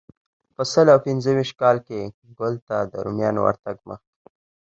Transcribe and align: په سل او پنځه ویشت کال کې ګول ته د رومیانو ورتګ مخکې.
په 0.55 0.63
سل 0.71 0.87
او 0.93 0.99
پنځه 1.07 1.29
ویشت 1.35 1.55
کال 1.61 1.77
کې 1.87 1.99
ګول 2.37 2.55
ته 2.67 2.77
د 2.91 2.93
رومیانو 3.05 3.39
ورتګ 3.43 3.77
مخکې. 3.89 4.13